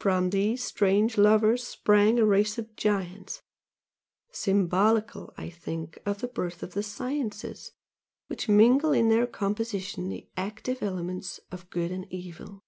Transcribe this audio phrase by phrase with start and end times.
[0.00, 3.42] From these strange lovers sprang a race of giants,
[4.32, 7.72] symbolical I think of the birth of the sciences,
[8.28, 12.62] which mingle in their composition the active elements of good and evil.